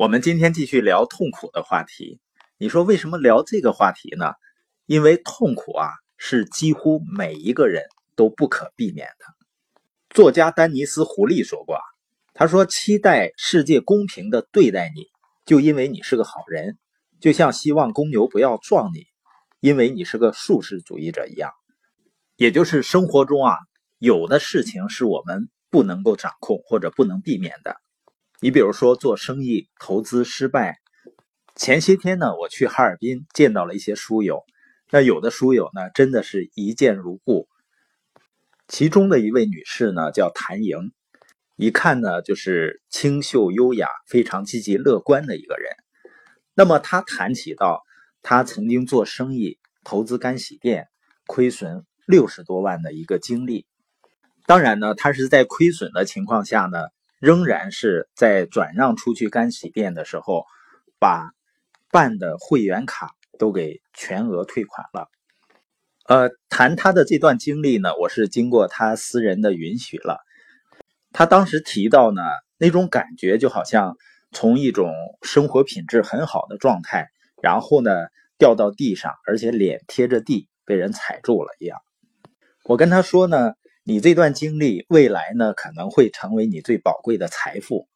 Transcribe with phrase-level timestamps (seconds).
[0.00, 2.20] 我们今天继续聊痛苦的话题。
[2.56, 4.32] 你说为什么聊这个话题呢？
[4.86, 7.84] 因为痛苦啊，是几乎每一个人
[8.16, 9.26] 都不可避免的。
[10.08, 11.78] 作家丹尼斯·胡利说过，
[12.32, 15.04] 他说：“期待世界公平的对待你，
[15.44, 16.78] 就因为你是个好人，
[17.20, 19.04] 就像希望公牛不要撞你，
[19.60, 21.52] 因为你是个素食主义者一样。”
[22.36, 23.54] 也就是生活中啊，
[23.98, 27.76] 有的事情是我们不能够掌控或者不能避免的。
[28.42, 30.78] 你比如说做生意投资失败，
[31.56, 34.44] 前些天呢，我去哈尔滨见到了一些书友，
[34.90, 37.48] 那有的书友呢，真的是一见如故。
[38.66, 40.90] 其中的一位女士呢，叫谭莹，
[41.56, 45.70] 一看呢就是清秀优雅、非常积极乐观的一个人。
[46.54, 47.82] 那么她谈起到
[48.22, 50.88] 她曾经做生意投资干洗店，
[51.26, 53.66] 亏损六十多万的一个经历。
[54.46, 56.78] 当然呢，她是在亏损的情况下呢。
[57.20, 60.46] 仍然是在转让出去干洗店的时候，
[60.98, 61.32] 把
[61.90, 65.10] 办的会员卡都给全额退款了。
[66.06, 70.18] 呃，谈他的这段经历呢，我是经过他私人的允许了。
[71.12, 72.22] 他当时提到呢，
[72.56, 73.96] 那种感觉就好像
[74.32, 74.90] 从一种
[75.20, 77.08] 生活品质很好的状态，
[77.42, 77.92] 然后呢
[78.38, 81.78] 掉到地上，而且脸贴着地被人踩住了一样。
[82.64, 83.52] 我跟他说呢。
[83.90, 87.88] 你这段经历，未来呢可能会成为你最宝贵的财富。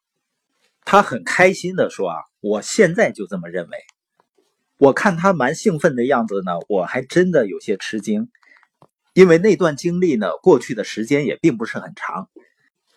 [0.83, 3.77] 他很开心的说：“啊，我现在就这么认为。”
[4.77, 8.29] 我看他蛮兴奋的样子呢，我还真的有些吃惊，
[9.13, 12.29] 因为那段经历呢，过去的时间也并不是很长。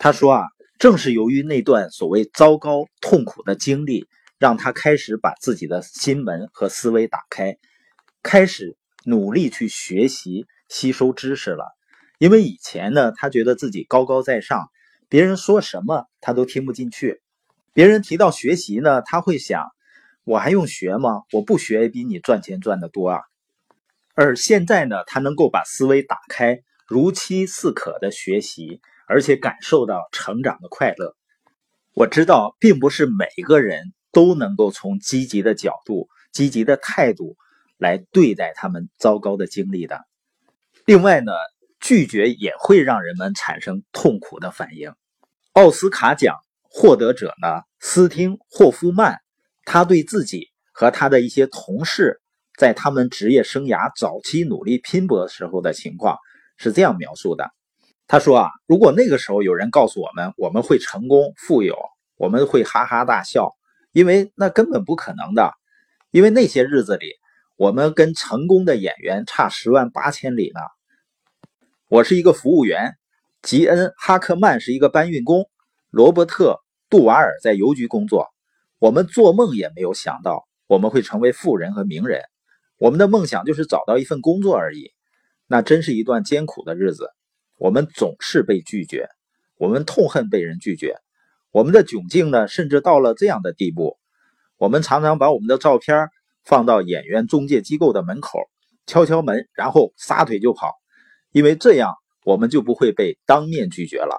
[0.00, 0.42] 他说：“啊，
[0.80, 4.08] 正是由于那段所谓糟糕、痛苦的经历，
[4.40, 7.58] 让他开始把自己的心门和思维打开，
[8.24, 11.64] 开始努力去学习、吸收知识了。”
[12.18, 14.70] 因为以前呢，他觉得自己高高在上，
[15.08, 17.22] 别人说什么他都听不进去。
[17.72, 19.68] 别人提到学习呢，他会想：
[20.24, 21.22] 我还用学吗？
[21.32, 23.20] 我不学也比你赚钱赚得多啊。
[24.14, 31.14] 而现在呢，他能够把思维打开，如饥似渴的学习，而且感受到成长的快乐。
[31.94, 37.36] 我知道，并不是每个人都能够从积极的角度、积极的态度
[37.76, 40.00] 来对待他们糟糕的经历的。
[40.84, 41.30] 另外呢。
[41.88, 44.92] 拒绝也会让人们产生痛苦的反应。
[45.54, 49.16] 奥斯卡奖获得者呢，斯汀霍夫曼，
[49.64, 52.20] 他对自己和他的一些同事
[52.58, 56.18] 在他们职业生涯早期努力拼搏时候的情况
[56.58, 57.50] 是这样描述的：
[58.06, 61.74] 他说啊，如果那个时候有人告诉我们我们会成功富有，
[62.18, 63.56] 我们会哈哈大笑，
[63.92, 65.54] 因为那根本不可能的。
[66.10, 67.14] 因为那些日子里，
[67.56, 70.60] 我们跟成功的演员差十万八千里呢。
[71.90, 72.98] 我是一个服务员，
[73.40, 75.48] 吉恩·哈克曼是一个搬运工，
[75.88, 76.60] 罗伯特·
[76.90, 78.28] 杜瓦尔在邮局工作。
[78.78, 82.20] 我们做梦也没有想到我们会成为富人和名人。
[82.78, 84.92] 我们的梦想就是找到一份工作而已。
[85.46, 87.08] 那真是一段艰苦的日子。
[87.56, 89.08] 我们总是被拒绝，
[89.56, 90.94] 我们痛恨被人拒绝。
[91.52, 93.96] 我们的窘境呢，甚至到了这样的地步：
[94.58, 96.10] 我们常常把我们的照片
[96.44, 98.40] 放到演员中介机构的门口，
[98.86, 100.74] 敲敲门，然后撒腿就跑。
[101.38, 101.94] 因为这样，
[102.24, 104.18] 我们就不会被当面拒绝了。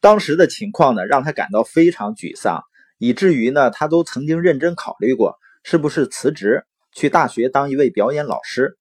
[0.00, 2.64] 当时的情况呢，让他感到非常沮丧，
[2.98, 8.76] 以至于呢，他都曾经认真考虑过是不是辞职去大学当一位表演老师。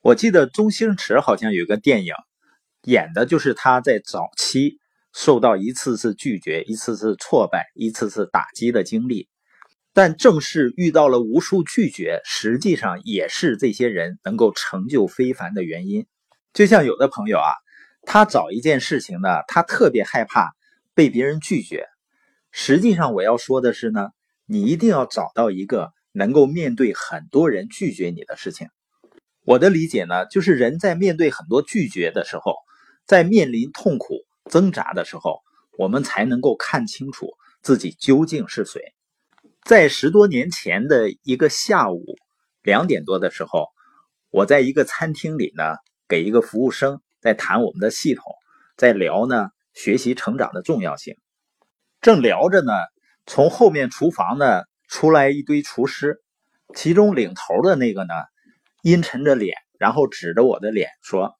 [0.00, 2.14] 我记得周星驰好像有个电影，
[2.84, 4.78] 演的就是他在早期
[5.12, 9.28] 受到一次次拒绝、一次次挫败、一次次打击的经历。
[9.92, 16.06] 但正是遇到了无数拒绝，实际上也是这些人能够成就非凡的原因。
[16.52, 17.48] 就像有的朋友啊，
[18.02, 20.52] 他找一件事情呢，他特别害怕
[20.92, 21.86] 被别人拒绝。
[22.50, 24.10] 实际上我要说的是呢，
[24.44, 28.68] 你一定要找到一个能够面对很多人拒绝你的事情。
[29.46, 32.56] 我的理解呢，就是人在面对很多拒绝的时候，
[33.06, 34.18] 在面临痛苦
[34.50, 35.40] 挣扎的时候，
[35.78, 37.30] 我们才能够看清楚
[37.62, 38.82] 自己究竟是谁。
[39.64, 42.04] 在十多年前的一个下午
[42.62, 43.68] 两点多的时候，
[44.30, 45.64] 我在一个餐厅里呢。
[46.12, 48.34] 给一个服务生在谈我们的系统，
[48.76, 51.16] 在聊呢学习成长的重要性。
[52.02, 52.70] 正聊着呢，
[53.24, 56.22] 从后面厨房呢出来一堆厨师，
[56.74, 58.12] 其中领头的那个呢
[58.82, 61.34] 阴沉着脸，然后指着我的脸说：“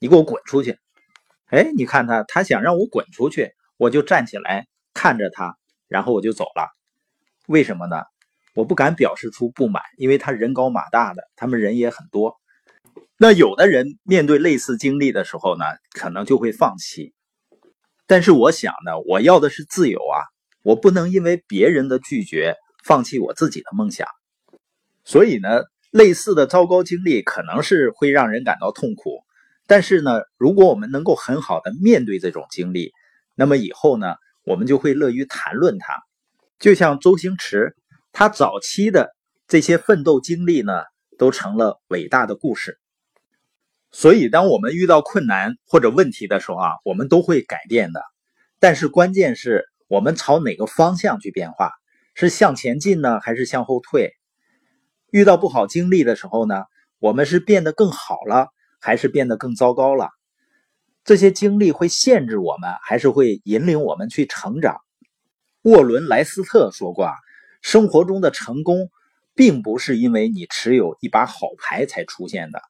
[0.00, 0.78] 你给我滚出去！”
[1.52, 5.58] 哎，你看他，他想让我滚出去，我就站起来看着他，
[5.88, 6.70] 然后我就走了。
[7.48, 8.02] 为什么呢？
[8.54, 12.40] 我不敢表示出不满，因为他人高马大的，他们人也很多。
[13.22, 17.12] 那有的人面对类似经历的时候呢，可能就会放弃。
[18.06, 20.24] 但是我想呢，我要的是自由啊！
[20.62, 24.08] 我不能因为别人的拒绝放弃我自己的梦想。
[25.04, 29.22] 所以呢，类似的糟糕经历可能是会让人感到痛苦，
[29.66, 32.90] 但是呢，如果我们能够很好的面对这种经历，
[33.34, 34.14] 那么以后呢，
[34.44, 35.92] 我们就会乐于谈论它。
[36.58, 37.76] 就像周星驰，
[38.12, 39.14] 他早期的
[39.46, 40.72] 这些奋斗经历呢，
[41.18, 42.78] 都成了伟大的故事。
[43.92, 48.00] 所以，当我们遇到困难或者问题的时候啊，我们都会改变的。
[48.60, 51.72] 但是，关键是我们朝哪个方向去变化，
[52.14, 54.12] 是向前进呢，还是向后退？
[55.10, 56.62] 遇到不好经历的时候呢，
[57.00, 58.48] 我们是变得更好了，
[58.80, 60.08] 还是变得更糟糕了？
[61.02, 64.76] 这些经历会限制我们，还是会引领我们去成长？
[65.62, 67.14] 沃伦·莱斯特说过：“啊，
[67.60, 68.88] 生活中的成功，
[69.34, 72.62] 并不是因为你持有一把好牌才出现的。”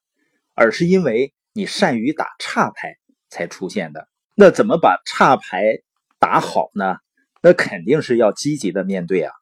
[0.60, 2.98] 而是因为你善于打差牌
[3.30, 4.06] 才出现的。
[4.34, 5.78] 那怎么把差牌
[6.18, 6.98] 打好呢？
[7.40, 9.32] 那肯定是要积极的面对啊。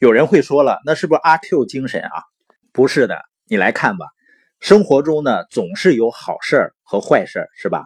[0.00, 2.24] 有人会说了，那是不是阿 Q 精神啊？
[2.72, 4.06] 不是的，你来看吧。
[4.58, 7.84] 生活中呢，总是有好事和坏事，是吧？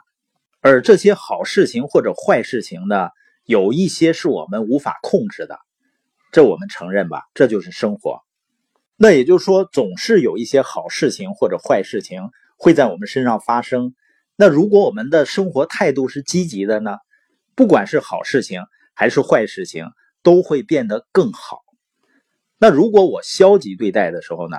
[0.62, 3.10] 而这些好事情或者坏事情呢，
[3.44, 5.58] 有一些是我们无法控制的，
[6.32, 7.20] 这我们承认吧？
[7.34, 8.20] 这就是生活。
[8.96, 12.30] 那也就是说，总是有一些好事情或者坏事情。
[12.56, 13.94] 会在我们身上发生。
[14.34, 16.96] 那如果我们的生活态度是积极的呢？
[17.54, 18.62] 不管是好事情
[18.94, 19.86] 还是坏事情，
[20.22, 21.60] 都会变得更好。
[22.58, 24.56] 那如果我消极对待的时候呢？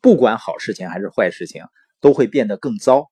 [0.00, 1.64] 不管好事情还是坏事情，
[2.00, 3.10] 都会变得更糟。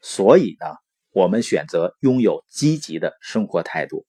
[0.00, 0.66] 所以呢，
[1.12, 4.06] 我们选择拥有积极的生活态度。